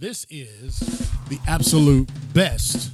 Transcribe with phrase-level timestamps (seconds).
[0.00, 0.78] This is
[1.28, 2.90] the absolute best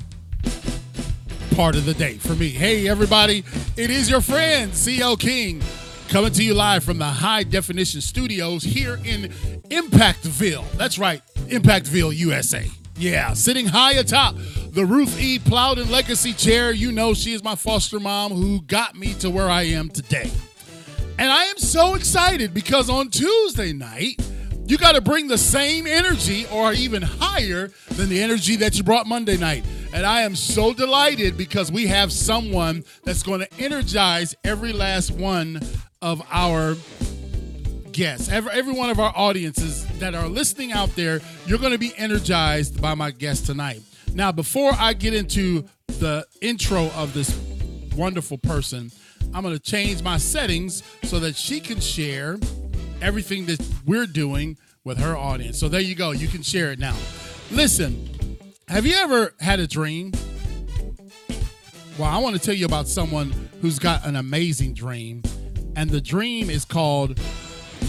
[1.54, 2.48] part of the day for me.
[2.48, 3.45] Hey, everybody,
[3.77, 5.62] it is your friend, CL King,
[6.09, 9.30] coming to you live from the High Definition Studios here in
[9.70, 10.69] Impactville.
[10.73, 12.69] That's right, Impactville, USA.
[12.96, 14.34] Yeah, sitting high atop
[14.70, 15.38] the Ruth E.
[15.38, 16.73] Plowden Legacy Chair.
[16.73, 20.29] You know, she is my foster mom who got me to where I am today.
[21.20, 24.20] And I am so excited because on Tuesday night,
[24.66, 28.83] you got to bring the same energy or even higher than the energy that you
[28.83, 29.65] brought Monday night.
[29.93, 35.10] And I am so delighted because we have someone that's going to energize every last
[35.12, 35.60] one
[36.02, 36.77] of our
[37.93, 41.21] guests, every, every one of our audiences that are listening out there.
[41.46, 43.83] You're going to be energized by my guest tonight.
[44.15, 47.38] Now, before I get into the intro of this
[47.96, 48.91] wonderful person,
[49.33, 52.38] I'm going to change my settings so that she can share
[53.01, 55.59] everything that we're doing with her audience.
[55.59, 56.12] So there you go.
[56.12, 56.96] You can share it now.
[57.51, 60.12] Listen, have you ever had a dream?
[61.98, 65.22] Well, I want to tell you about someone who's got an amazing dream,
[65.75, 67.19] and the dream is called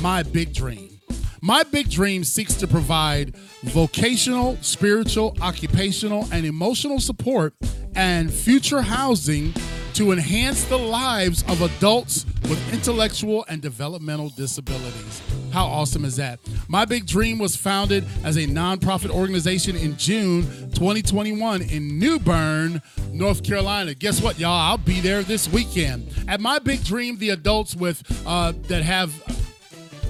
[0.01, 0.99] My Big Dream.
[1.39, 7.53] My Big Dream seeks to provide vocational, spiritual, occupational, and emotional support
[7.95, 9.53] and future housing
[9.97, 15.23] to enhance the lives of adults with intellectual and developmental disabilities.
[15.51, 16.39] How awesome is that?
[16.67, 20.43] My Big Dream was founded as a nonprofit organization in June
[20.75, 22.79] 2021 in New Bern,
[23.11, 23.95] North Carolina.
[23.95, 24.51] Guess what, y'all?
[24.51, 26.13] I'll be there this weekend.
[26.27, 29.11] At My Big Dream, the adults with uh, that have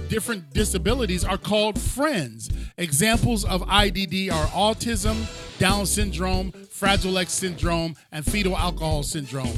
[0.10, 2.50] different disabilities are called friends.
[2.78, 5.16] Examples of IDD are autism,
[5.60, 9.58] Down syndrome, Fragile X syndrome, and fetal alcohol syndrome.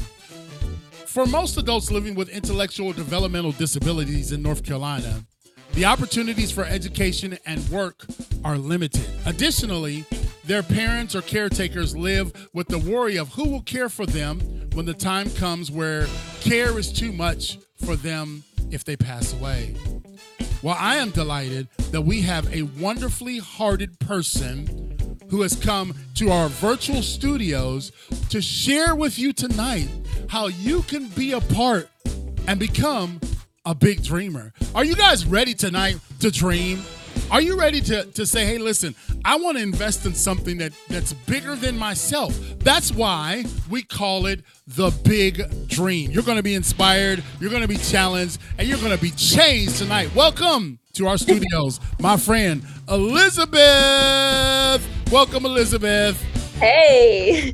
[1.09, 5.23] For most adults living with intellectual developmental disabilities in North Carolina,
[5.73, 8.05] the opportunities for education and work
[8.45, 9.07] are limited.
[9.25, 10.05] Additionally,
[10.45, 14.39] their parents or caretakers live with the worry of who will care for them
[14.73, 16.05] when the time comes where
[16.41, 19.75] care is too much for them if they pass away.
[20.61, 24.88] Well, I am delighted that we have a wonderfully hearted person
[25.29, 27.91] who has come to our virtual studios
[28.29, 29.89] to share with you tonight
[30.27, 31.89] how you can be a part
[32.47, 33.19] and become
[33.65, 34.53] a big dreamer.
[34.73, 36.81] Are you guys ready tonight to dream?
[37.31, 40.73] Are you ready to, to say, hey, listen, I want to invest in something that,
[40.87, 42.35] that's bigger than myself?
[42.57, 46.09] That's why we call it the big dream.
[46.09, 49.11] You're going to be inspired, you're going to be challenged, and you're going to be
[49.11, 50.13] changed tonight.
[50.15, 53.59] Welcome to our studios, my friend Elizabeth.
[55.11, 56.19] Welcome, Elizabeth.
[56.55, 57.53] Hey.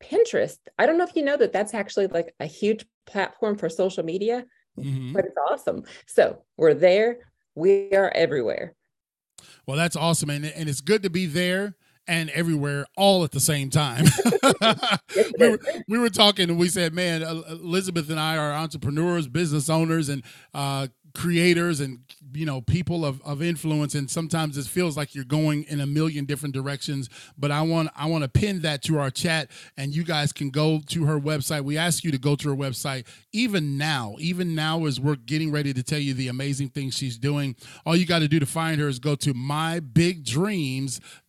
[0.00, 0.58] Pinterest.
[0.78, 4.04] I don't know if you know that that's actually like a huge platform for social
[4.04, 4.44] media,
[4.78, 5.12] mm-hmm.
[5.12, 5.82] but it's awesome.
[6.06, 7.18] So we're there.
[7.56, 8.74] We are everywhere.
[9.66, 10.30] Well, that's awesome.
[10.30, 11.74] And, and it's good to be there
[12.08, 14.06] and everywhere all at the same time.
[15.38, 15.58] we, were,
[15.88, 20.22] we, were, talking and we said, man, Elizabeth and I are entrepreneurs, business owners, and
[20.54, 22.00] uh, creators and
[22.32, 25.86] you know people of, of influence and sometimes it feels like you're going in a
[25.86, 27.08] million different directions
[27.38, 30.50] but i want i want to pin that to our chat and you guys can
[30.50, 31.62] go to her website.
[31.62, 33.06] We ask you to go to her website.
[33.32, 37.18] Even now even now as we're getting ready to tell you the amazing things she's
[37.18, 39.32] doing all you got to do to find her is go to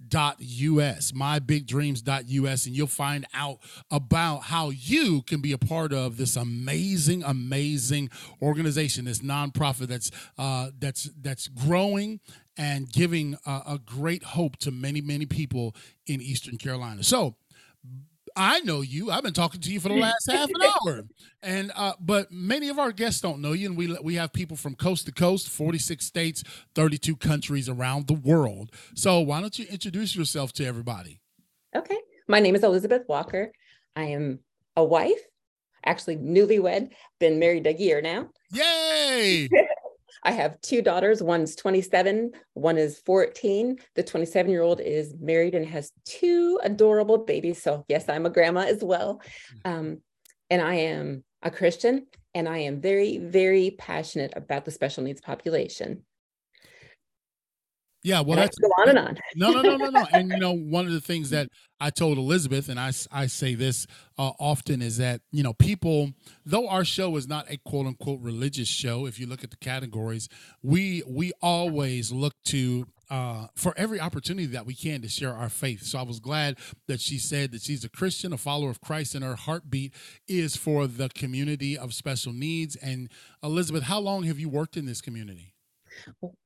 [0.10, 3.60] mybigdreams.us mybigdreams.us and you'll find out
[3.92, 8.10] about how you can be a part of this amazing amazing
[8.42, 12.20] organization this nonprofit that's uh, that's that's growing
[12.58, 15.76] and giving a, a great hope to many many people
[16.08, 17.04] in Eastern Carolina.
[17.04, 17.36] So.
[18.40, 19.12] I know you.
[19.12, 21.04] I've been talking to you for the last half an hour,
[21.44, 24.56] and uh, but many of our guests don't know you, and we we have people
[24.56, 26.44] from coast to coast, forty six states,
[26.74, 28.72] thirty two countries around the world.
[28.96, 31.20] So why don't you introduce yourself to everybody?
[31.76, 31.98] Okay,
[32.30, 33.52] my name is Elizabeth Walker.
[33.98, 34.40] I am
[34.78, 35.20] a wife,
[35.86, 38.30] actually newlywed, been married a year now.
[38.54, 39.50] Yay!
[40.24, 41.24] I have two daughters.
[41.24, 43.80] One's 27, one is 14.
[43.96, 47.62] The 27 year old is married and has two adorable babies.
[47.62, 49.22] So, yes, I'm a grandma as well.
[49.66, 49.72] Mm.
[49.72, 49.98] Um,
[50.50, 55.22] and I am a Christian and I am very, very passionate about the special needs
[55.22, 56.04] population.
[58.02, 59.18] Yeah, well, that's go on and on.
[59.36, 60.06] no, no, no, no, no.
[60.14, 61.50] And you know, one of the things that
[61.82, 63.88] I told Elizabeth, and I, I say this
[64.18, 66.12] uh, often, is that you know, people,
[66.46, 69.58] though our show is not a quote unquote religious show, if you look at the
[69.58, 70.30] categories,
[70.64, 75.50] we we always look to uh, for every opportunity that we can to share our
[75.50, 75.84] faith.
[75.84, 76.58] So I was glad
[76.88, 79.94] that she said that she's a Christian, a follower of Christ, and her heartbeat
[80.28, 82.76] is for the community of special needs.
[82.76, 83.10] And
[83.44, 85.54] Elizabeth, how long have you worked in this community?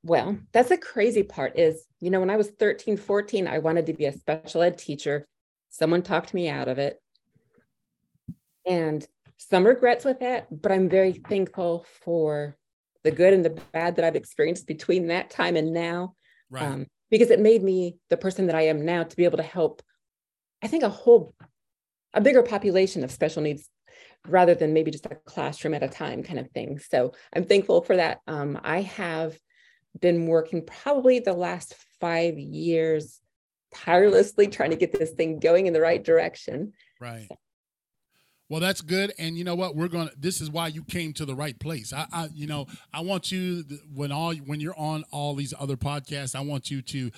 [0.03, 3.87] Well, that's the crazy part is, you know, when I was 13, 14, I wanted
[3.87, 5.27] to be a special ed teacher.
[5.69, 6.99] Someone talked me out of it.
[8.65, 9.05] And
[9.37, 12.55] some regrets with that, but I'm very thankful for
[13.03, 16.15] the good and the bad that I've experienced between that time and now.
[16.49, 16.63] Right.
[16.63, 19.43] Um, because it made me the person that I am now to be able to
[19.43, 19.83] help,
[20.63, 21.35] I think, a whole,
[22.13, 23.69] a bigger population of special needs
[24.27, 26.79] rather than maybe just a classroom at a time kind of thing.
[26.79, 28.21] So I'm thankful for that.
[28.27, 29.37] Um, I have
[29.99, 33.19] been working probably the last five years
[33.73, 36.73] tirelessly trying to get this thing going in the right direction.
[36.99, 37.27] Right.
[38.49, 39.13] Well, that's good.
[39.17, 39.75] And you know what?
[39.75, 41.91] We're going to, this is why you came to the right place.
[41.91, 45.75] I, I, you know, I want you, when all, when you're on all these other
[45.75, 47.11] podcasts, I want you to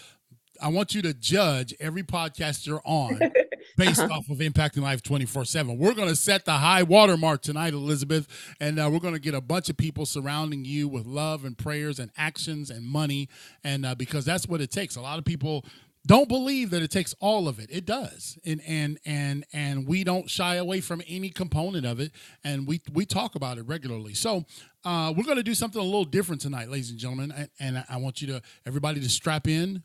[0.62, 3.20] I want you to judge every podcast you're on
[3.76, 4.14] based uh-huh.
[4.14, 5.78] off of impacting life 24 7.
[5.78, 8.28] We're going to set the high watermark tonight, Elizabeth,
[8.60, 11.58] and uh, we're going to get a bunch of people surrounding you with love and
[11.58, 13.30] prayers and actions and money.
[13.64, 14.96] And uh, because that's what it takes.
[14.96, 15.66] A lot of people
[16.06, 20.04] don't believe that it takes all of it it does and and and and we
[20.04, 22.12] don't shy away from any component of it
[22.44, 24.46] and we we talk about it regularly so
[24.84, 27.84] uh, we're going to do something a little different tonight ladies and gentlemen and, and
[27.90, 29.82] i want you to everybody to strap in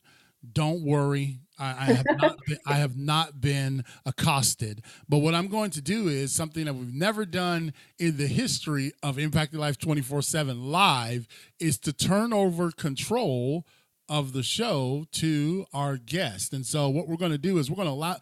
[0.53, 1.41] don't worry.
[1.59, 4.83] I, I have not been, I have not been accosted.
[5.09, 8.93] But what I'm going to do is something that we've never done in the history
[9.03, 11.27] of Impacted Life 24/7 live
[11.59, 13.67] is to turn over control
[14.09, 16.53] of the show to our guest.
[16.53, 18.17] And so what we're going to do is we're going to allow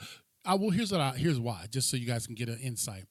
[0.45, 3.05] I will here's what I here's why just so you guys can get an insight.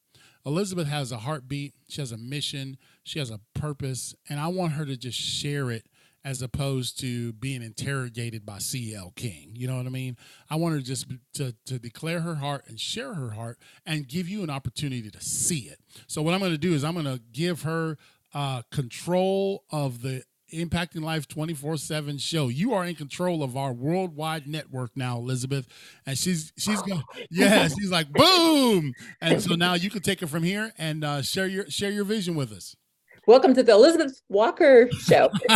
[0.46, 4.74] Elizabeth has a heartbeat, she has a mission, she has a purpose, and I want
[4.74, 5.88] her to just share it
[6.28, 9.54] as opposed to being interrogated by CL King.
[9.54, 10.18] You know what I mean?
[10.50, 14.28] I want her just to, to declare her heart and share her heart and give
[14.28, 15.80] you an opportunity to see it.
[16.06, 17.98] So what I'm going to do is I'm going to give her
[18.34, 22.50] uh, control of the Impacting Life 24 7 show.
[22.50, 25.66] You are in control of our worldwide network now, Elizabeth.
[26.06, 28.94] And she's, she's going, yeah, she's like, boom.
[29.22, 32.04] And so now you can take it from here and uh, share your, share your
[32.04, 32.76] vision with us.
[33.28, 35.30] Welcome to the Elizabeth Walker Show.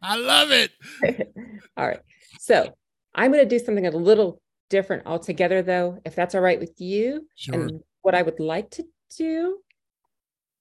[0.00, 0.70] I love it.
[1.76, 1.98] all right.
[2.38, 2.72] So
[3.16, 4.40] I'm going to do something a little
[4.70, 7.26] different altogether, though, if that's all right with you.
[7.34, 7.62] Sure.
[7.62, 8.84] And what I would like to
[9.16, 9.58] do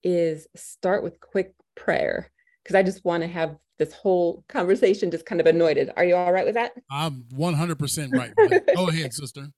[0.03, 2.31] is start with quick prayer
[2.63, 5.91] because I just want to have this whole conversation just kind of anointed.
[5.95, 6.71] Are you all right with that?
[6.89, 8.33] I'm 100% right.
[8.75, 9.49] Go ahead, sister.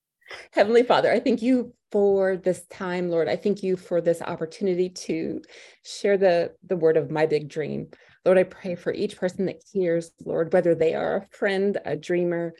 [0.51, 3.27] Heavenly Father, I thank you for this time, Lord.
[3.27, 5.41] I thank you for this opportunity to
[5.83, 7.89] share the, the word of my big dream.
[8.25, 11.95] Lord, I pray for each person that hears, Lord, whether they are a friend, a
[11.95, 12.53] dreamer,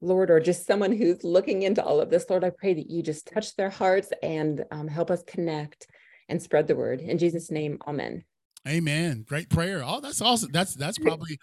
[0.00, 2.30] Lord, or just someone who's looking into all of this.
[2.30, 5.88] Lord, I pray that you just touch their hearts and um, help us connect
[6.28, 7.00] and spread the word.
[7.00, 8.24] In Jesus' name, amen.
[8.68, 9.24] Amen.
[9.26, 9.82] Great prayer.
[9.84, 10.50] Oh, that's awesome.
[10.52, 11.38] That's that's probably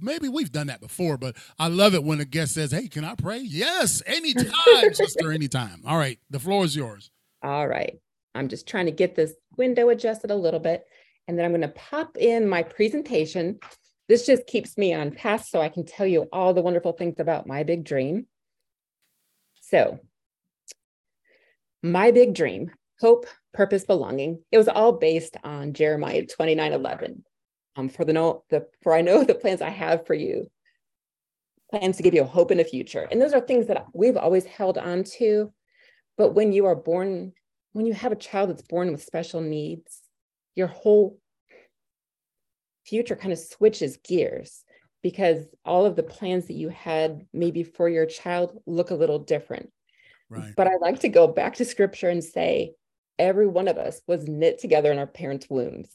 [0.00, 3.04] maybe we've done that before, but I love it when a guest says, "Hey, can
[3.04, 4.52] I pray?" Yes, anytime,
[4.92, 5.82] sister, anytime.
[5.86, 7.10] All right, the floor is yours.
[7.42, 7.98] All right.
[8.34, 10.84] I'm just trying to get this window adjusted a little bit,
[11.28, 13.60] and then I'm going to pop in my presentation.
[14.08, 17.16] This just keeps me on task so I can tell you all the wonderful things
[17.18, 18.26] about my big dream.
[19.60, 20.00] So,
[21.82, 22.70] my big dream
[23.04, 24.42] hope, purpose, belonging.
[24.50, 27.22] It was all based on Jeremiah 29 11.
[27.76, 30.50] Um, for the know the for I know the plans I have for you,
[31.70, 33.06] plans to give you a hope in the future.
[33.10, 35.52] And those are things that we've always held on to.
[36.16, 37.32] But when you are born,
[37.72, 40.00] when you have a child that's born with special needs,
[40.54, 41.18] your whole
[42.86, 44.64] future kind of switches gears
[45.02, 49.18] because all of the plans that you had maybe for your child look a little
[49.18, 49.70] different.
[50.30, 50.54] Right.
[50.56, 52.72] But I like to go back to scripture and say,
[53.18, 55.88] every one of us was knit together in our parents' wombs,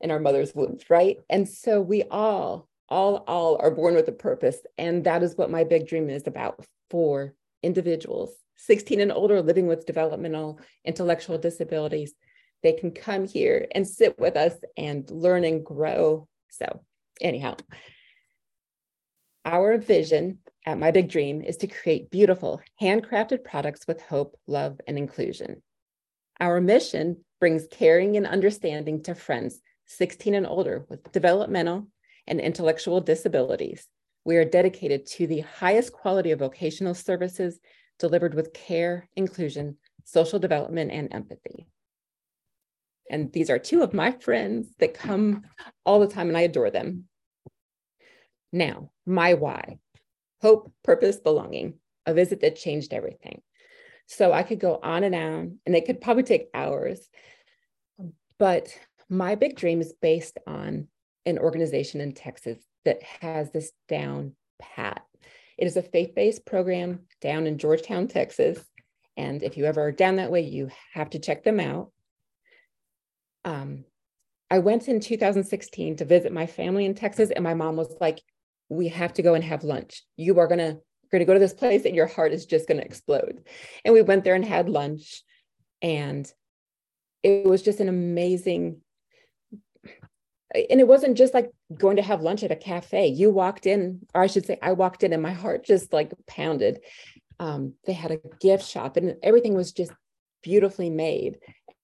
[0.00, 1.18] in our mother's wombs, right?
[1.28, 4.58] And so we all, all, all are born with a purpose.
[4.78, 9.66] And that is what my big dream is about for individuals 16 and older living
[9.66, 12.12] with developmental intellectual disabilities.
[12.62, 16.28] They can come here and sit with us and learn and grow.
[16.50, 16.82] So,
[17.22, 17.56] anyhow,
[19.46, 24.78] our vision at My Big Dream is to create beautiful, handcrafted products with hope, love,
[24.86, 25.62] and inclusion.
[26.40, 31.88] Our mission brings caring and understanding to friends 16 and older with developmental
[32.26, 33.86] and intellectual disabilities.
[34.24, 37.58] We are dedicated to the highest quality of vocational services
[37.98, 41.66] delivered with care, inclusion, social development, and empathy.
[43.10, 45.42] And these are two of my friends that come
[45.84, 47.04] all the time, and I adore them.
[48.52, 49.78] Now, my why
[50.40, 51.74] hope, purpose, belonging,
[52.06, 53.42] a visit that changed everything.
[54.10, 57.08] So I could go on and on, and it could probably take hours.
[58.40, 58.76] But
[59.08, 60.88] my big dream is based on
[61.26, 65.04] an organization in Texas that has this down pat.
[65.56, 68.58] It is a faith based program down in Georgetown, Texas.
[69.16, 71.92] And if you ever are down that way, you have to check them out.
[73.44, 73.84] Um,
[74.50, 78.20] I went in 2016 to visit my family in Texas, and my mom was like,
[78.68, 80.02] we have to go and have lunch.
[80.16, 80.78] You are gonna
[81.10, 83.44] going to go to this place and your heart is just going to explode.
[83.84, 85.22] And we went there and had lunch
[85.82, 86.30] and
[87.22, 88.80] it was just an amazing
[90.52, 93.06] and it wasn't just like going to have lunch at a cafe.
[93.06, 96.12] You walked in, or I should say, I walked in and my heart just like
[96.26, 96.80] pounded.
[97.38, 99.92] Um, they had a gift shop and everything was just
[100.42, 101.38] beautifully made.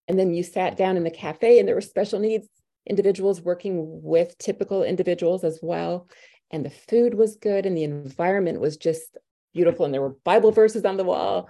[0.08, 2.48] And then you sat down in the cafe and there were special needs
[2.86, 6.08] individuals working with typical individuals as well
[6.50, 9.16] and the food was good and the environment was just
[9.52, 11.48] beautiful and there were bible verses on the wall.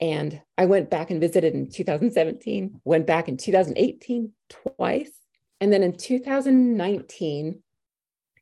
[0.00, 5.12] And i went back and visited in 2017 went back in 2018 twice
[5.60, 7.62] and then in 2019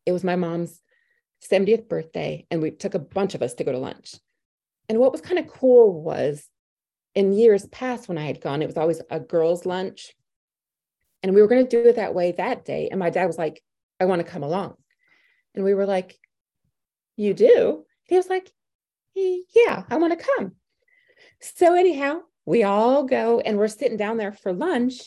[0.06, 0.80] it was my mom's
[1.50, 4.14] 70th birthday and we took a bunch of us to go to lunch.
[4.88, 6.48] And what was kind of cool was
[7.14, 10.12] in years past when i had gone it was always a girls lunch
[11.22, 13.38] and we were going to do it that way that day and my dad was
[13.38, 13.62] like
[14.00, 14.74] i want to come along
[15.54, 16.18] and we were like,
[17.16, 17.84] You do?
[18.04, 18.50] He was like,
[19.14, 20.52] Yeah, I want to come.
[21.40, 25.00] So, anyhow, we all go and we're sitting down there for lunch.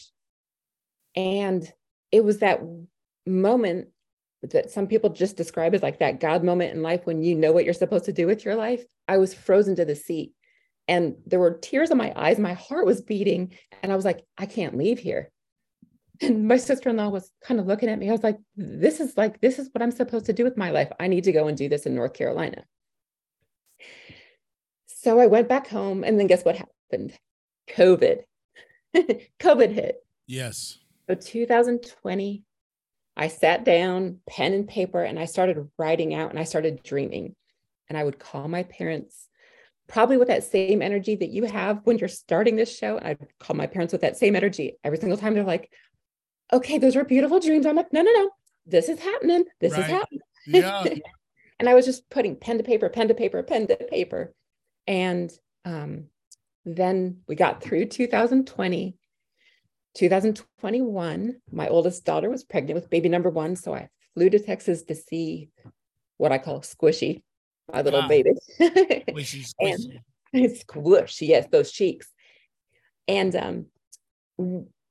[1.15, 1.69] And
[2.11, 2.61] it was that
[3.25, 3.89] moment
[4.41, 7.51] that some people just describe as like that God moment in life when you know
[7.51, 8.83] what you're supposed to do with your life.
[9.07, 10.33] I was frozen to the seat
[10.87, 12.39] and there were tears in my eyes.
[12.39, 13.53] My heart was beating.
[13.81, 15.31] And I was like, I can't leave here
[16.21, 18.09] and my sister-in-law was kind of looking at me.
[18.09, 20.71] I was like, this is like, this is what I'm supposed to do with my
[20.71, 20.91] life.
[20.99, 22.63] I need to go and do this in North Carolina.
[24.85, 27.17] So I went back home and then guess what happened?
[27.69, 28.21] COVID.
[29.39, 30.05] COVID hit.
[30.27, 30.79] Yes.
[31.09, 32.43] So 2020,
[33.15, 37.35] I sat down, pen and paper, and I started writing out and I started dreaming.
[37.89, 39.27] And I would call my parents
[39.87, 42.97] probably with that same energy that you have when you're starting this show.
[43.01, 45.33] I'd call my parents with that same energy every single time.
[45.33, 45.69] They're like,
[46.51, 47.65] okay, those were beautiful dreams.
[47.65, 48.29] I'm like, no, no, no,
[48.65, 49.45] this is happening.
[49.59, 49.81] This right.
[49.81, 50.21] is happening.
[50.47, 50.83] Yeah.
[51.59, 54.33] and I was just putting pen to paper, pen to paper, pen to paper.
[54.87, 55.31] And
[55.65, 56.05] um,
[56.65, 58.97] then we got through 2020.
[59.95, 63.55] 2021, my oldest daughter was pregnant with baby number one.
[63.55, 65.49] So I flew to Texas to see
[66.17, 67.21] what I call squishy,
[67.71, 68.07] my little wow.
[68.07, 68.31] baby.
[68.59, 69.99] squishy, squishy.
[70.33, 72.07] and squish, yes, those cheeks.
[73.07, 73.65] And um,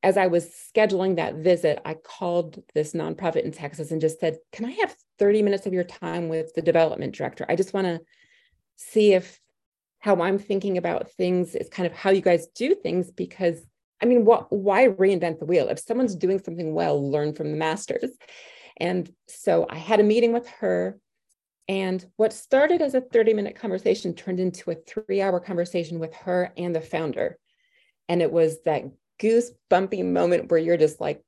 [0.02, 4.38] as I was scheduling that visit, I called this nonprofit in Texas and just said,
[4.52, 7.46] Can I have 30 minutes of your time with the development director?
[7.48, 8.00] I just want to
[8.76, 9.40] see if
[10.00, 13.64] how I'm thinking about things is kind of how you guys do things because
[14.02, 15.68] I mean, what, why reinvent the wheel?
[15.68, 18.10] If someone's doing something well, learn from the masters.
[18.76, 20.98] And so I had a meeting with her.
[21.68, 26.12] And what started as a 30 minute conversation turned into a three hour conversation with
[26.14, 27.38] her and the founder.
[28.08, 28.82] And it was that
[29.20, 31.22] goosebumpy moment where you're just like,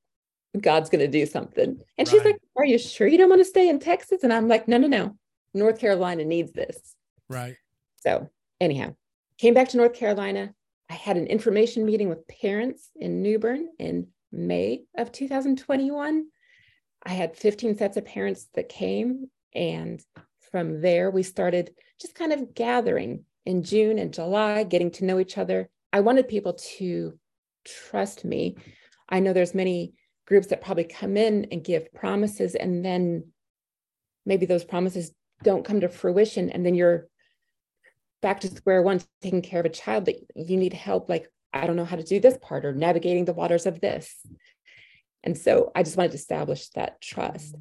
[0.60, 1.64] God's going to do something.
[1.64, 2.08] And right.
[2.08, 4.22] she's like, Are you sure you don't want to stay in Texas?
[4.22, 5.16] And I'm like, No, no, no.
[5.52, 6.96] North Carolina needs this.
[7.28, 7.56] Right.
[7.96, 8.94] So, anyhow,
[9.38, 10.54] came back to North Carolina.
[10.90, 16.26] I had an information meeting with parents in New Bern in May of 2021.
[17.06, 19.30] I had 15 sets of parents that came.
[19.54, 20.02] And
[20.50, 25.18] from there, we started just kind of gathering in June and July, getting to know
[25.18, 25.68] each other.
[25.92, 27.18] I wanted people to
[27.64, 28.56] trust me.
[29.08, 29.94] I know there's many
[30.26, 33.24] groups that probably come in and give promises and then
[34.24, 37.08] maybe those promises don't come to fruition and then you're
[38.22, 41.10] back to square one, taking care of a child that you need help.
[41.10, 44.14] Like, I don't know how to do this part or navigating the waters of this.
[45.22, 47.54] And so I just wanted to establish that trust.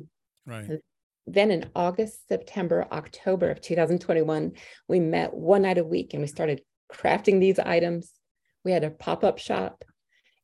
[0.45, 0.79] Right.
[1.27, 4.53] Then in August, September, October of 2021,
[4.87, 8.11] we met one night a week and we started crafting these items.
[8.65, 9.83] We had a pop up shop.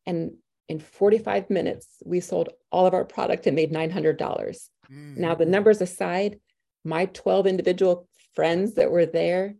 [0.10, 0.32] And
[0.68, 4.18] in 45 minutes, we sold all of our product and made $900.
[4.18, 5.18] Mm.
[5.18, 6.40] Now, the numbers aside,
[6.84, 9.54] my 12 individual friends that were there,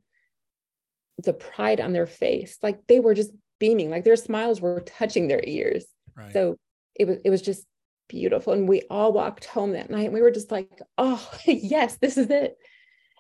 [1.24, 5.28] the pride on their face, like they were just beaming, like their smiles were touching
[5.28, 5.86] their ears.
[6.16, 6.34] Right.
[6.34, 6.58] So
[6.96, 7.64] it was it was just
[8.08, 8.54] beautiful.
[8.54, 12.18] And we all walked home that night and we were just like, oh yes, this
[12.18, 12.58] is it.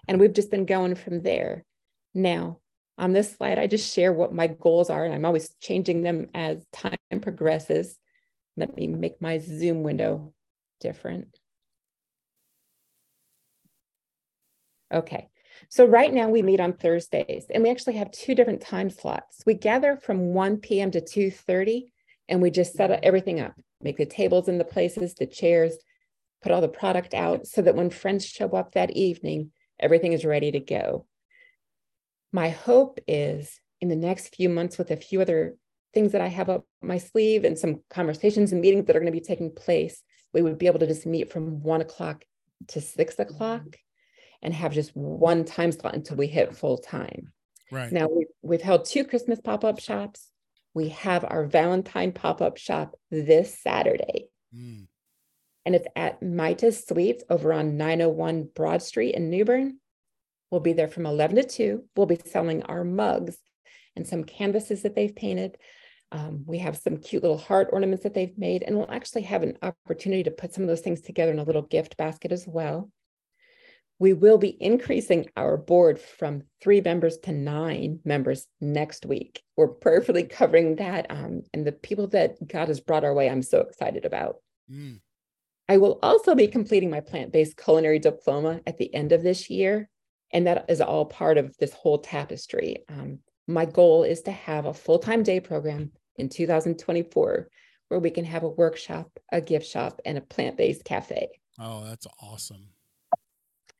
[0.07, 1.63] And we've just been going from there.
[2.15, 2.59] Now,
[2.99, 6.27] on this slide, I just share what my goals are, and I'm always changing them
[6.33, 7.97] as time progresses.
[8.57, 10.33] Let me make my Zoom window
[10.81, 11.39] different.
[14.93, 15.29] Okay,
[15.69, 19.43] so right now we meet on Thursdays and we actually have two different time slots.
[19.45, 20.91] We gather from 1 p.m.
[20.91, 21.91] to 2.30
[22.27, 25.75] and we just set everything up, make the tables in the places, the chairs,
[26.41, 30.25] put all the product out so that when friends show up that evening, everything is
[30.25, 31.05] ready to go.
[32.31, 35.55] My hope is in the next few months with a few other
[35.93, 39.11] things that I have up my sleeve and some conversations and meetings that are going
[39.11, 42.23] to be taking place, we would be able to just meet from one o'clock
[42.67, 43.63] to six o'clock
[44.41, 47.33] and have just one time slot until we hit full time.
[47.71, 47.91] Right.
[47.91, 50.29] Now we've, we've held two Christmas pop-up shops.
[50.73, 54.27] We have our Valentine pop-up shop this Saturday.
[54.55, 54.87] Mm.
[55.65, 59.79] And it's at Mitas Suites over on 901 Broad Street in New Bern.
[60.51, 61.83] We'll be there from 11 to 2.
[61.95, 63.37] We'll be selling our mugs
[63.95, 65.57] and some canvases that they've painted.
[66.11, 69.43] Um, we have some cute little heart ornaments that they've made, and we'll actually have
[69.43, 72.47] an opportunity to put some of those things together in a little gift basket as
[72.47, 72.89] well.
[73.99, 79.43] We will be increasing our board from three members to nine members next week.
[79.57, 81.07] We're prayerfully covering that.
[81.09, 84.37] Um, and the people that God has brought our way, I'm so excited about.
[84.71, 85.01] Mm.
[85.67, 89.49] I will also be completing my plant based culinary diploma at the end of this
[89.49, 89.89] year.
[90.31, 92.83] And that is all part of this whole tapestry.
[92.89, 97.49] Um, my goal is to have a full time day program in 2024
[97.87, 101.29] where we can have a workshop, a gift shop, and a plant based cafe.
[101.59, 102.67] Oh, that's awesome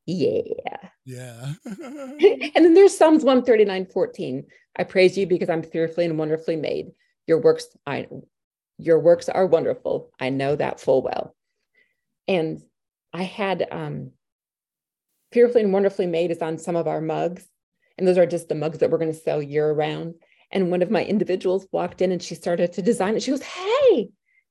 [0.10, 0.90] yeah.
[1.06, 1.54] Yeah.
[1.66, 4.46] and then there's Psalms 139, 14.
[4.78, 6.92] I praise you because I'm fearfully and wonderfully made.
[7.28, 8.08] Your works, I
[8.78, 10.12] your works are wonderful.
[10.20, 11.36] I know that full well.
[12.28, 12.62] And
[13.14, 14.12] I had um
[15.32, 17.48] fearfully and wonderfully made is on some of our mugs.
[17.98, 20.16] And those are just the mugs that we're going to sell year round.
[20.52, 23.24] And one of my individuals walked in and she started to design it.
[23.24, 24.10] She goes, Hey,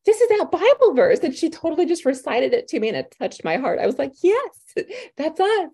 [0.09, 1.21] this is that Bible verse.
[1.21, 3.79] And she totally just recited it to me and it touched my heart.
[3.79, 4.49] I was like, yes,
[5.19, 5.69] that's us.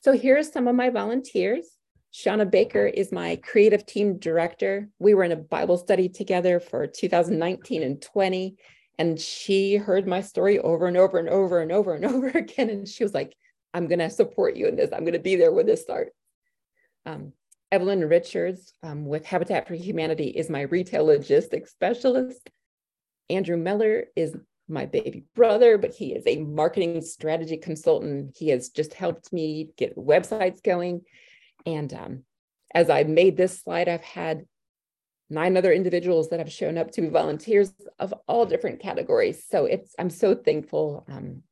[0.00, 1.66] So here's some of my volunteers.
[2.12, 4.88] Shauna Baker is my creative team director.
[4.98, 8.56] We were in a Bible study together for 2019 and 20.
[8.98, 12.70] And she heard my story over and over and over and over and over again.
[12.70, 13.34] And she was like,
[13.74, 14.90] I'm going to support you in this.
[14.92, 16.14] I'm going to be there when this starts.
[17.06, 17.32] Um,
[17.70, 22.50] Evelyn Richards um, with Habitat for Humanity is my retail logistics specialist.
[23.30, 24.36] Andrew Miller is
[24.68, 28.36] my baby brother, but he is a marketing strategy consultant.
[28.36, 31.02] He has just helped me get websites going.
[31.64, 32.24] And um,
[32.74, 34.44] as I made this slide, I've had
[35.30, 39.44] nine other individuals that have shown up to be volunteers of all different categories.
[39.48, 41.04] So it's I'm so thankful.
[41.08, 41.42] Um,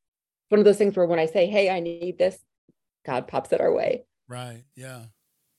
[0.51, 2.39] one of those things where when I say, "Hey, I need this,"
[3.07, 4.05] God pops it our way.
[4.29, 4.63] Right.
[4.77, 5.05] Yeah.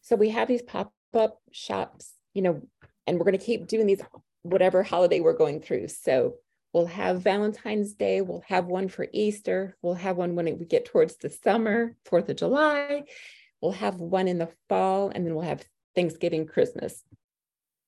[0.01, 2.61] So we have these pop up shops, you know,
[3.07, 4.01] and we're going to keep doing these
[4.43, 5.87] whatever holiday we're going through.
[5.87, 6.35] So
[6.73, 10.85] we'll have Valentine's Day, we'll have one for Easter, we'll have one when we get
[10.85, 13.03] towards the summer, 4th of July,
[13.61, 17.03] we'll have one in the fall, and then we'll have Thanksgiving, Christmas.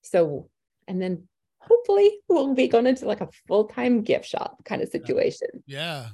[0.02, 0.50] So,
[0.88, 1.28] and then
[1.60, 5.48] hopefully we'll be going into like a full-time gift shop kind of situation.
[5.66, 6.10] Yeah.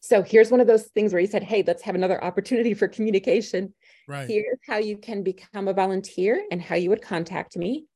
[0.00, 2.88] So here's one of those things where you said, Hey, let's have another opportunity for
[2.88, 3.74] communication.
[4.08, 4.28] Right.
[4.28, 7.86] Here's how you can become a volunteer and how you would contact me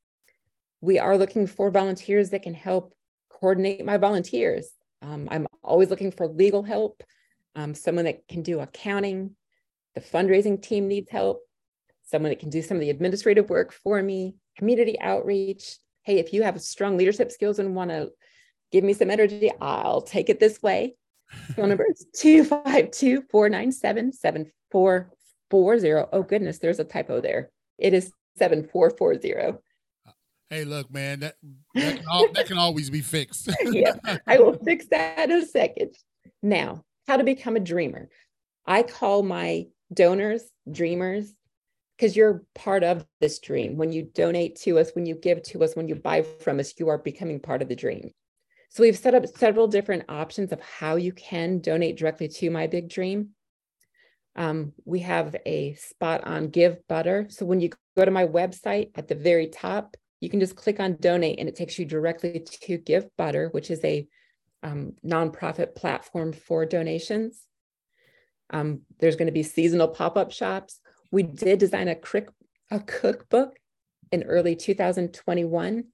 [0.85, 2.95] we are looking for volunteers that can help
[3.31, 4.71] coordinate my volunteers.
[5.01, 7.03] Um, I'm always looking for legal help,
[7.57, 9.35] um, someone that can do accounting.
[9.95, 11.41] The fundraising team needs help,
[12.05, 15.77] someone that can do some of the administrative work for me, community outreach.
[16.03, 18.11] Hey, if you have strong leadership skills and want to
[18.71, 20.97] give me some energy, I'll take it this way.
[21.57, 26.09] Phone number is 252 497 7440.
[26.13, 27.51] Oh, goodness, there's a typo there.
[27.79, 29.59] It is 7440
[30.55, 31.35] hey, look, man, that
[31.75, 33.51] that can, all, that can always be fixed.
[33.65, 33.95] yeah,
[34.27, 35.95] I will fix that in a second.
[36.43, 38.09] Now, how to become a dreamer.
[38.67, 41.35] I call my donors dreamers.
[41.97, 43.77] because you're part of this dream.
[43.77, 46.75] When you donate to us, when you give to us, when you buy from us,
[46.79, 48.11] you are becoming part of the dream.
[48.71, 52.67] So we've set up several different options of how you can donate directly to My
[52.67, 53.31] Big Dream.
[54.37, 57.31] Um, we have a spot on Givebutter.
[57.31, 60.81] So when you go to my website at the very top, you can just click
[60.81, 64.09] on donate and it takes you directly to Give Butter, which is a
[64.63, 67.43] um, nonprofit platform for donations.
[68.51, 70.81] Um, there's going to be seasonal pop-up shops.
[71.13, 72.29] We did design a, crick,
[72.71, 73.57] a cookbook
[74.11, 75.85] in early 2021,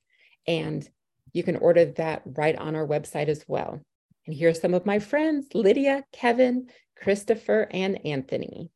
[0.46, 0.88] and
[1.32, 3.80] you can order that right on our website as well.
[4.26, 8.70] And here are some of my friends Lydia, Kevin, Christopher, and Anthony.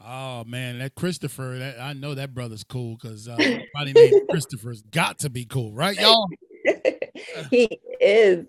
[0.00, 3.36] Oh man, that Christopher, that, I know that brother's cool because uh,
[3.74, 6.28] somebody named Christopher's got to be cool, right, y'all?
[7.50, 8.46] he is.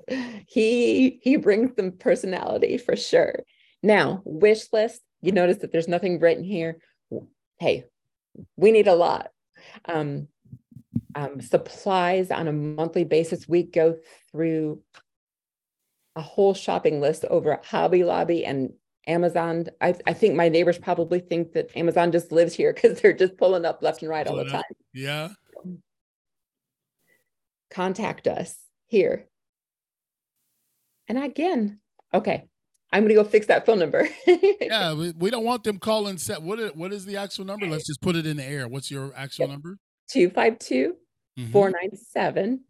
[0.47, 3.35] He he brings some personality for sure.
[3.81, 5.01] Now, wish list.
[5.21, 6.77] You notice that there's nothing written here.
[7.59, 7.85] Hey,
[8.57, 9.29] we need a lot.
[9.85, 10.27] Um,
[11.15, 13.47] um, supplies on a monthly basis.
[13.47, 13.97] We go
[14.31, 14.81] through
[16.15, 18.73] a whole shopping list over Hobby Lobby and
[19.07, 19.67] Amazon.
[19.81, 23.37] I, I think my neighbors probably think that Amazon just lives here because they're just
[23.37, 24.63] pulling up left and right all the time.
[24.93, 25.29] Yeah.
[27.71, 29.27] Contact us here.
[31.07, 31.79] And again,
[32.13, 32.45] okay,
[32.91, 34.07] I'm going to go fix that phone number.
[34.61, 36.41] yeah, we, we, don't want them calling set.
[36.41, 37.67] What is, what is the actual number?
[37.67, 38.67] Let's just put it in the air.
[38.67, 39.77] What's your actual number?
[40.09, 40.95] 252
[41.51, 42.61] 497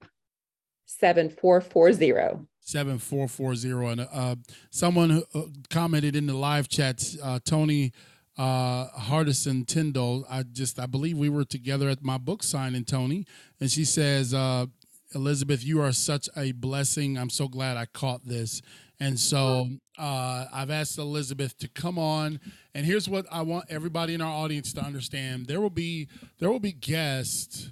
[0.86, 2.48] 7440.
[2.62, 3.92] 7440.
[3.92, 4.36] And uh,
[4.72, 7.94] someone who uh, commented in the live chat, uh, Tony
[8.38, 10.26] uh, Hardison Tyndall.
[10.30, 13.26] I just, I believe we were together at my book signing, Tony.
[13.60, 14.66] And she says, uh,
[15.14, 17.18] Elizabeth, you are such a blessing.
[17.18, 18.62] I'm so glad I caught this.
[19.00, 22.40] And so uh, I've asked Elizabeth to come on.
[22.74, 26.08] And here's what I want everybody in our audience to understand: there will be
[26.40, 27.72] there will be guests.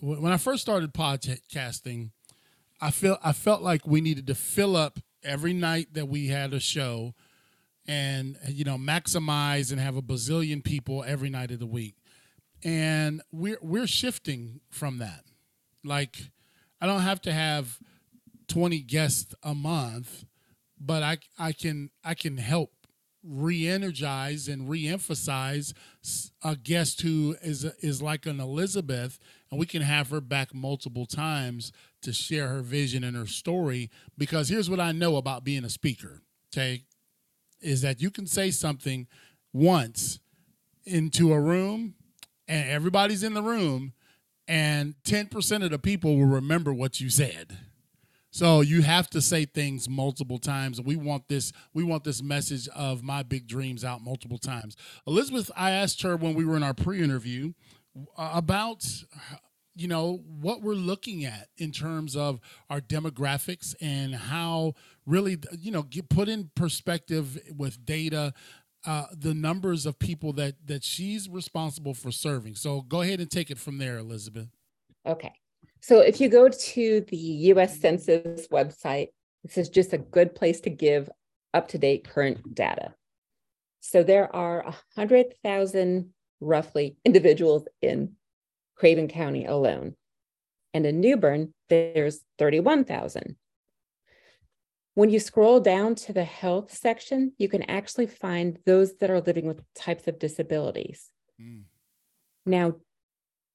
[0.00, 2.10] When I first started podcasting,
[2.80, 6.54] I felt I felt like we needed to fill up every night that we had
[6.54, 7.14] a show,
[7.86, 11.96] and you know maximize and have a bazillion people every night of the week.
[12.62, 15.24] And we're we're shifting from that.
[15.82, 16.30] Like
[16.80, 17.80] I don't have to have
[18.46, 20.24] 20 guests a month,
[20.78, 22.77] but I I can I can help
[23.28, 25.74] re-energize and re-emphasize
[26.42, 29.18] a guest who is is like an Elizabeth
[29.50, 33.90] and we can have her back multiple times to share her vision and her story
[34.16, 36.84] because here's what I know about being a speaker okay
[37.60, 39.06] is that you can say something
[39.52, 40.20] once
[40.84, 41.94] into a room
[42.46, 43.92] and everybody's in the room
[44.46, 47.58] and 10% of the people will remember what you said.
[48.38, 50.80] So you have to say things multiple times.
[50.80, 54.76] We want this we want this message of my big dreams out multiple times.
[55.08, 57.54] Elizabeth, I asked her when we were in our pre-interview
[58.16, 58.86] uh, about
[59.74, 62.38] you know what we're looking at in terms of
[62.70, 64.74] our demographics and how
[65.04, 68.32] really you know get put in perspective with data
[68.86, 72.54] uh, the numbers of people that that she's responsible for serving.
[72.54, 74.46] So go ahead and take it from there, Elizabeth.
[75.04, 75.32] Okay.
[75.80, 79.08] So if you go to the US Census website,
[79.44, 81.08] this is just a good place to give
[81.54, 82.94] up to date current data.
[83.80, 88.12] So there are 100,000 roughly individuals in
[88.76, 89.94] Craven County alone.
[90.74, 93.36] And in New Bern, there's 31,000.
[94.94, 99.20] When you scroll down to the health section, you can actually find those that are
[99.20, 101.08] living with types of disabilities.
[101.40, 101.62] Mm.
[102.44, 102.74] Now,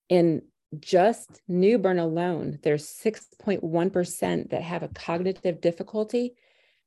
[0.08, 0.44] in
[0.80, 6.36] just New Bern alone, there's 6.1% that have a cognitive difficulty,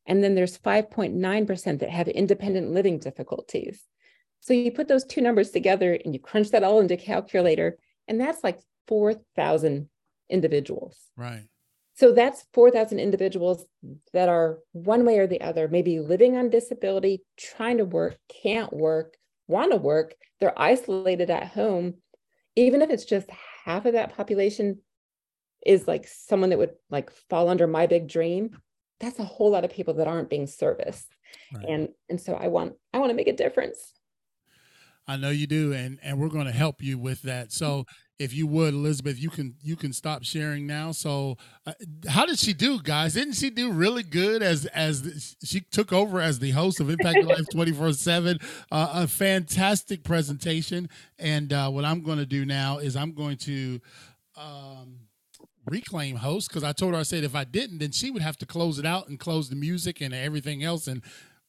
[0.07, 3.83] and then there's 5.9% that have independent living difficulties.
[4.40, 8.20] So you put those two numbers together and you crunch that all into calculator, and
[8.20, 9.88] that's like 4,000
[10.31, 10.96] individuals.
[11.16, 11.44] Right.
[11.94, 13.64] So that's 4,000 individuals
[14.12, 18.72] that are one way or the other, maybe living on disability, trying to work, can't
[18.72, 19.16] work,
[19.49, 21.94] want to work, they're isolated at home.
[22.55, 23.31] Even if it's just
[23.66, 24.79] half of that population
[25.66, 28.57] is like someone that would like fall under my big dream,
[29.00, 31.09] that's a whole lot of people that aren't being serviced.
[31.52, 31.66] Right.
[31.68, 33.92] And and so I want I want to make a difference.
[35.09, 37.52] I know you do, and and we're going to help you with that.
[37.52, 37.85] So
[38.18, 40.92] if you would, Elizabeth, you can you can stop sharing now.
[40.92, 41.72] So, uh,
[42.09, 43.14] how did she do, guys?
[43.14, 47.24] Didn't she do really good as as she took over as the host of Impact
[47.24, 48.38] Life twenty four seven?
[48.70, 50.88] Uh, a fantastic presentation.
[51.18, 53.81] And uh, what I'm going to do now is I'm going to.
[54.37, 55.00] Um,
[55.68, 58.37] reclaim host because I told her I said if I didn't then she would have
[58.37, 61.02] to close it out and close the music and everything else and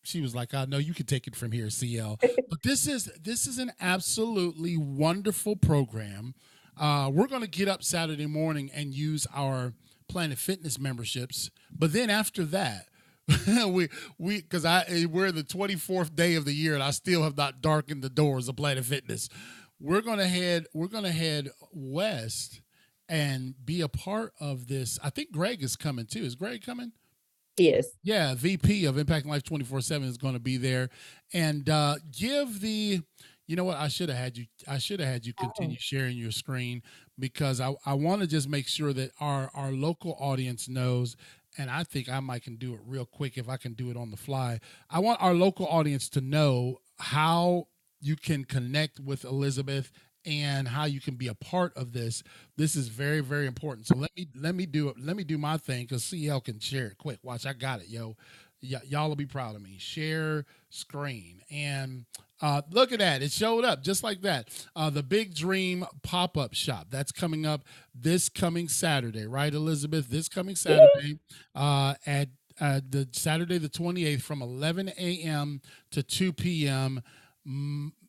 [0.08, 2.17] she was like, "I know you can take it from here, CL."
[2.49, 6.34] but this is this is an absolutely wonderful program.
[6.79, 9.73] Uh, we're going to get up Saturday morning and use our
[10.07, 12.87] Planet Fitness memberships, but then after that,
[13.67, 17.35] we we because I we're the 24th day of the year and I still have
[17.35, 19.27] not darkened the doors of Planet Fitness.
[19.81, 22.61] We're gonna head we're gonna head west
[23.09, 24.97] and be a part of this.
[25.03, 26.23] I think Greg is coming too.
[26.23, 26.93] Is Greg coming?
[27.57, 27.87] Yes.
[28.03, 30.89] Yeah, VP of Impact Life 24 7 is going to be there.
[31.33, 33.01] And uh, give the,
[33.47, 33.77] you know what?
[33.77, 36.83] I should have had you, I should have had you continue sharing your screen
[37.17, 41.15] because I, I want to just make sure that our, our local audience knows.
[41.57, 43.97] And I think I might can do it real quick if I can do it
[43.97, 44.60] on the fly.
[44.89, 47.67] I want our local audience to know how
[47.99, 49.91] you can connect with Elizabeth
[50.25, 52.21] and how you can be a part of this.
[52.57, 53.88] This is very, very important.
[53.88, 54.97] So let me let me do it.
[54.99, 57.19] Let me do my thing because CL can share it quick.
[57.23, 58.17] Watch, I got it, yo.
[58.61, 59.77] Y- y'all will be proud of me.
[59.77, 62.05] Share screen and
[62.41, 63.21] uh, look at that.
[63.21, 64.49] It showed up just like that.
[64.75, 67.63] Uh, the Big Dream pop up shop that's coming up
[67.95, 70.09] this coming Saturday, right, Elizabeth?
[70.09, 71.19] This coming Saturday
[71.55, 75.61] uh, at uh, the Saturday the 28th from 11 a.m.
[75.91, 77.01] to 2 p.m.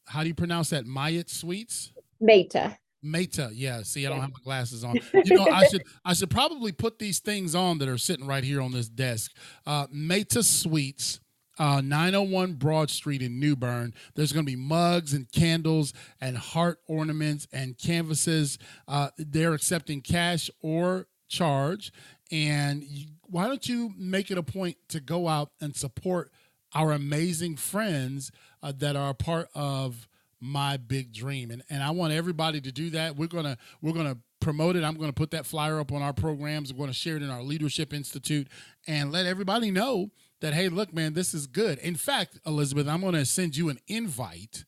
[0.07, 0.85] how do you pronounce that?
[0.87, 1.93] Mayat Sweets?
[2.21, 2.77] Meta.
[3.03, 3.83] Meta, yeah.
[3.83, 4.99] See, I don't have my glasses on.
[5.25, 8.45] You know, I should I should probably put these things on that are sitting right
[8.45, 9.33] here on this desk.
[9.67, 11.21] Uh, Meta Sweets,
[11.59, 13.93] uh, 901 Broad Street in New Bern.
[14.15, 18.59] There's going to be mugs and candles and heart ornaments and canvases.
[18.87, 21.93] Uh, they're accepting cash or charge.
[22.31, 26.31] And you, why don't you make it a point to go out and support
[26.75, 28.31] our amazing friends
[28.63, 30.07] uh, that are a part of
[30.41, 31.51] my big dream.
[31.51, 33.17] And and I want everybody to do that.
[33.17, 34.85] We're gonna we're gonna promote it.
[34.85, 36.73] I'm gonna put that flyer up on our programs.
[36.73, 38.49] We're gonna share it in our leadership institute
[38.87, 41.79] and let everybody know that hey look man this is good.
[41.79, 44.65] In fact Elizabeth I'm gonna send you an invite.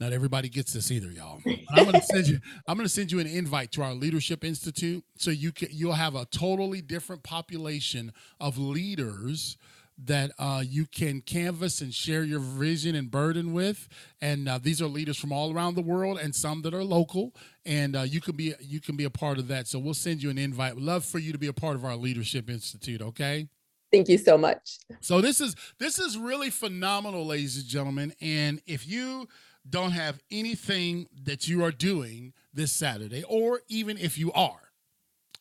[0.00, 1.40] Not everybody gets this either y'all.
[1.70, 5.30] I'm gonna send you I'm gonna send you an invite to our leadership institute so
[5.30, 9.56] you can you'll have a totally different population of leaders
[10.04, 13.88] that uh, you can canvas and share your vision and burden with.
[14.20, 17.34] And uh, these are leaders from all around the world and some that are local.
[17.66, 19.66] And uh, you can be you can be a part of that.
[19.66, 20.76] So we'll send you an invite.
[20.76, 23.02] We'd love for you to be a part of our leadership institute.
[23.02, 23.48] Okay.
[23.90, 24.78] Thank you so much.
[25.00, 28.14] So this is this is really phenomenal, ladies and gentlemen.
[28.20, 29.28] And if you
[29.68, 34.72] don't have anything that you are doing this Saturday, or even if you are,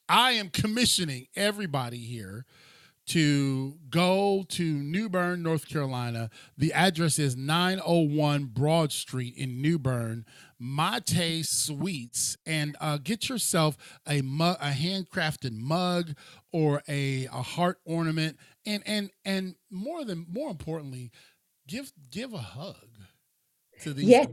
[0.10, 2.46] I am commissioning everybody here
[3.08, 6.30] to go to New Bern, North Carolina.
[6.58, 10.26] The address is 901 Broad Street in New Bern.
[10.60, 16.16] Mate Sweets, and uh, get yourself a mug, a handcrafted mug
[16.52, 21.12] or a, a heart ornament, and and and more than more importantly,
[21.68, 22.76] give give a hug
[23.82, 24.08] to these.
[24.08, 24.28] Yes.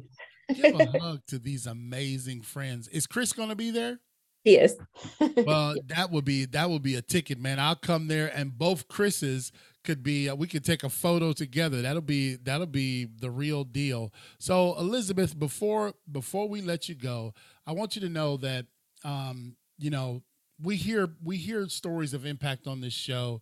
[0.55, 2.89] give a hug to these amazing friends.
[2.89, 4.01] Is Chris going to be there?
[4.45, 4.77] He is.
[5.39, 7.59] well, that would be that would be a ticket, man.
[7.59, 9.51] I'll come there, and both Chris's
[9.85, 10.29] could be.
[10.29, 11.81] Uh, we could take a photo together.
[11.81, 14.13] That'll be that'll be the real deal.
[14.39, 17.33] So, Elizabeth, before before we let you go,
[17.67, 18.67] I want you to know that
[19.03, 20.23] um, you know
[20.63, 23.41] we hear we hear stories of impact on this show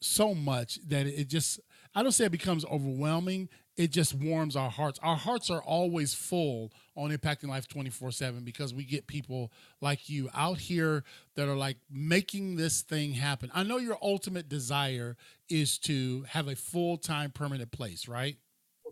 [0.00, 1.60] so much that it just
[1.94, 4.98] I don't say it becomes overwhelming it just warms our hearts.
[5.02, 9.50] Our hearts are always full on Impacting Life 24 7 because we get people
[9.80, 13.50] like you out here that are like making this thing happen.
[13.54, 15.16] I know your ultimate desire
[15.48, 18.36] is to have a full time permanent place, right?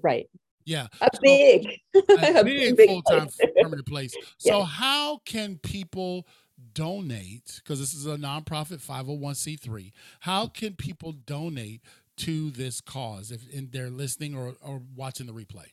[0.03, 0.29] Right.
[0.65, 0.87] Yeah.
[1.01, 3.29] A so, big, a big, big full time
[3.61, 4.15] permanent place.
[4.39, 4.65] So, yeah.
[4.65, 6.27] how can people
[6.75, 7.61] donate?
[7.63, 9.93] Because this is a nonprofit 501c3.
[10.21, 11.83] How can people donate
[12.19, 13.41] to this cause if
[13.73, 15.67] they're listening or, or watching the replay?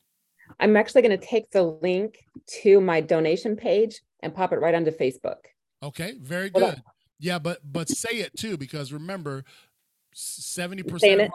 [0.59, 2.25] I'm actually going to take the link
[2.63, 5.37] to my donation page and pop it right onto Facebook.
[5.83, 6.81] Okay, very good.
[7.19, 9.43] Yeah, but but say it too because remember
[10.15, 11.29] 70%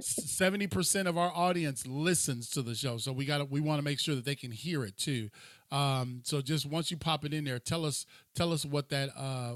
[0.00, 2.96] 70% of our audience listens to the show.
[2.96, 5.28] So we got to we want to make sure that they can hear it too.
[5.72, 8.04] Um, so just once you pop it in there, tell us
[8.34, 9.54] tell us what that uh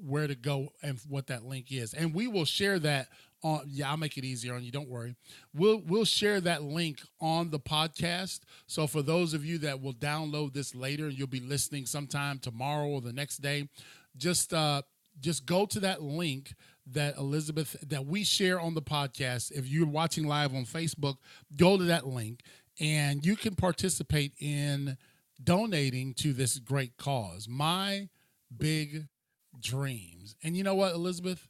[0.00, 1.92] where to go and what that link is.
[1.92, 3.08] And we will share that
[3.42, 5.16] on yeah i'll make it easier on you don't worry.
[5.52, 8.40] We'll we'll share that link on the podcast.
[8.68, 12.38] So for those of you that will download this later and you'll be listening sometime
[12.38, 13.68] tomorrow or the next day
[14.16, 14.82] just uh
[15.18, 16.54] just go to that link
[16.86, 19.50] that elizabeth that we share on the podcast.
[19.50, 21.16] If you're watching live on facebook
[21.56, 22.42] go to that link
[22.78, 24.96] and you can participate in
[25.42, 28.08] donating to this great cause my
[28.56, 29.06] big
[29.60, 31.48] dreams and you know what elizabeth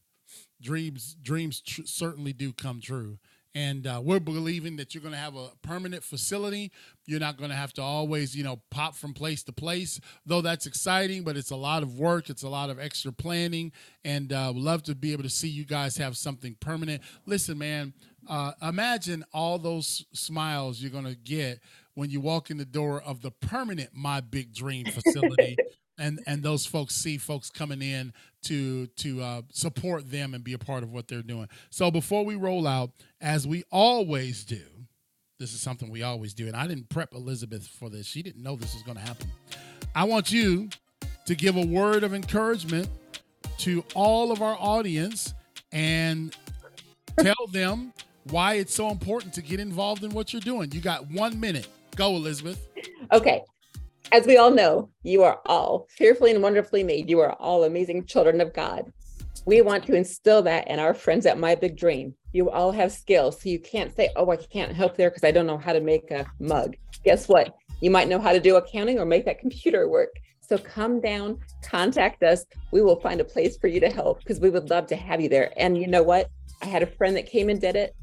[0.61, 3.19] dreams dreams tr- certainly do come true
[3.57, 6.71] and uh, we're believing that you're going to have a permanent facility.
[7.07, 9.99] You're not going to have to always, you know, pop from place to place.
[10.27, 12.29] Though that's exciting, but it's a lot of work.
[12.29, 13.73] It's a lot of extra planning,
[14.05, 17.03] and uh, love to be able to see you guys have something permanent.
[17.25, 17.95] Listen, man,
[18.29, 21.61] uh, imagine all those smiles you're going to get
[21.97, 25.57] when you walk in the door of the permanent My Big Dream facility.
[25.99, 28.13] and and those folks see folks coming in
[28.45, 31.49] to to uh, support them and be a part of what they're doing.
[31.71, 34.63] So before we roll out, as we always do,
[35.41, 38.07] this is something we always do, and I didn't prep Elizabeth for this.
[38.07, 39.31] She didn't know this was going to happen.
[39.95, 40.69] I want you
[41.25, 42.89] to give a word of encouragement
[43.59, 45.33] to all of our audience
[45.73, 46.37] and
[47.19, 47.93] tell them
[48.25, 50.71] why it's so important to get involved in what you're doing.
[50.73, 51.69] You got one minute.
[51.97, 52.69] Go, Elizabeth.
[53.11, 53.43] Okay.
[54.13, 57.09] As we all know, you are all fearfully and wonderfully made.
[57.09, 58.93] You are all amazing children of God.
[59.47, 62.15] We want to instill that in our friends at My Big Dream.
[62.33, 63.41] You all have skills.
[63.41, 65.81] So you can't say, oh, I can't help there because I don't know how to
[65.81, 66.77] make a mug.
[67.03, 67.55] Guess what?
[67.81, 70.11] You might know how to do accounting or make that computer work.
[70.41, 72.45] So come down, contact us.
[72.73, 75.21] We will find a place for you to help because we would love to have
[75.21, 75.53] you there.
[75.57, 76.29] And you know what?
[76.63, 77.97] I had a friend that came and did it.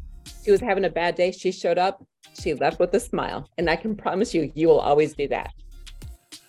[0.43, 1.31] She was having a bad day.
[1.31, 2.05] She showed up.
[2.39, 3.49] She left with a smile.
[3.57, 5.51] And I can promise you, you will always do that.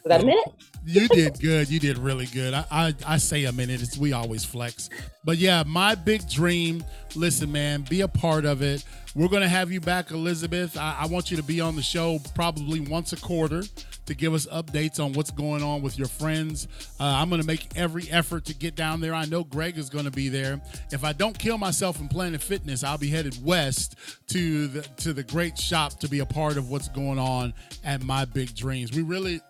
[0.02, 0.52] Was that a minute?
[0.86, 1.70] you did good.
[1.70, 2.52] You did really good.
[2.52, 3.82] I, I, I say a minute.
[3.82, 4.90] It's, we always flex.
[5.24, 6.84] But yeah, my big dream.
[7.14, 8.84] Listen, man, be a part of it.
[9.16, 10.76] We're gonna have you back, Elizabeth.
[10.76, 13.62] I, I want you to be on the show probably once a quarter
[14.06, 16.68] to give us updates on what's going on with your friends.
[17.00, 19.14] Uh, I'm going to make every effort to get down there.
[19.14, 20.60] I know Greg is going to be there.
[20.92, 23.96] If I don't kill myself in Planet Fitness, I'll be headed west
[24.28, 28.02] to the to the great shop to be a part of what's going on at
[28.02, 28.92] My Big Dreams.
[28.92, 29.40] We really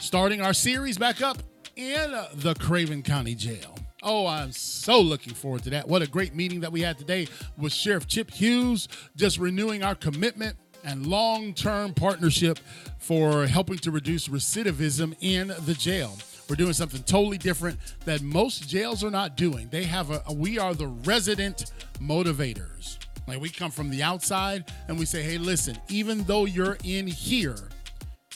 [0.00, 1.38] starting our series back up
[1.76, 3.78] in the Craven County Jail.
[4.02, 5.86] Oh, I'm so looking forward to that.
[5.86, 9.94] What a great meeting that we had today with Sheriff Chip Hughes, just renewing our
[9.94, 12.58] commitment and long term partnership
[12.98, 16.16] for helping to reduce recidivism in the jail.
[16.48, 19.68] We're doing something totally different that most jails are not doing.
[19.70, 22.98] They have a, we are the resident motivators.
[23.26, 27.06] Like we come from the outside and we say, hey, listen, even though you're in
[27.06, 27.58] here,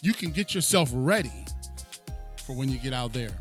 [0.03, 1.33] you can get yourself ready
[2.45, 3.33] for when you get out there.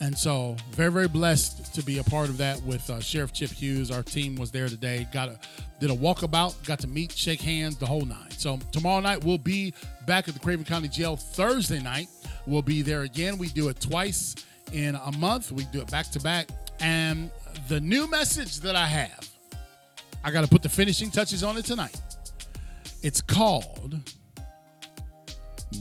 [0.00, 3.50] And so, very, very blessed to be a part of that with uh, Sheriff Chip
[3.50, 3.92] Hughes.
[3.92, 5.06] Our team was there today.
[5.12, 5.38] Got a
[5.80, 8.30] did a walkabout, got to meet, shake hands, the whole nine.
[8.30, 9.72] So tomorrow night we'll be
[10.06, 11.16] back at the Craven County Jail.
[11.16, 12.08] Thursday night
[12.46, 13.38] we'll be there again.
[13.38, 14.34] We do it twice
[14.72, 15.52] in a month.
[15.52, 16.48] We do it back to back.
[16.80, 17.30] And
[17.68, 19.28] the new message that I have,
[20.22, 22.00] I got to put the finishing touches on it tonight.
[23.02, 23.98] It's called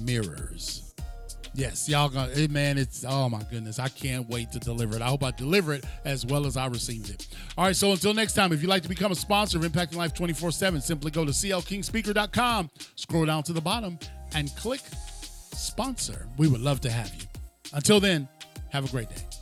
[0.02, 0.94] Mirrors.
[1.56, 3.78] Yes, y'all gonna man, it's oh my goodness.
[3.78, 5.04] I can't wait to deliver it.
[5.04, 7.28] I hope I deliver it as well as I received it.
[7.58, 9.96] All right, so until next time, if you'd like to become a sponsor of Impacting
[9.96, 14.00] Life 24-7, simply go to clkingspeaker.com, scroll down to the bottom,
[14.34, 14.82] and click
[15.56, 16.28] sponsor.
[16.38, 17.24] We would love to have you.
[17.74, 18.28] Until then,
[18.70, 19.33] have a great day.